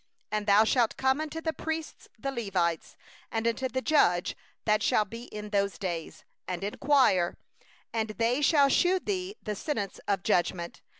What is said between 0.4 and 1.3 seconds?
thou shall come